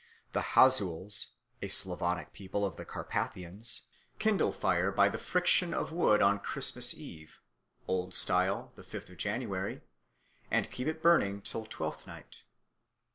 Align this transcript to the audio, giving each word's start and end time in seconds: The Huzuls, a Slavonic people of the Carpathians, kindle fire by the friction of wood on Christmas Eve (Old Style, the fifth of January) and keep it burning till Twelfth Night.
The 0.33 0.41
Huzuls, 0.57 1.27
a 1.61 1.67
Slavonic 1.67 2.33
people 2.33 2.65
of 2.65 2.75
the 2.75 2.85
Carpathians, 2.85 3.83
kindle 4.17 4.51
fire 4.51 4.91
by 4.91 5.09
the 5.09 5.19
friction 5.19 5.75
of 5.75 5.91
wood 5.91 6.23
on 6.23 6.39
Christmas 6.39 6.95
Eve 6.95 7.39
(Old 7.87 8.15
Style, 8.15 8.71
the 8.73 8.83
fifth 8.83 9.09
of 9.11 9.17
January) 9.17 9.81
and 10.49 10.71
keep 10.71 10.87
it 10.87 11.03
burning 11.03 11.39
till 11.43 11.67
Twelfth 11.67 12.07
Night. 12.07 12.41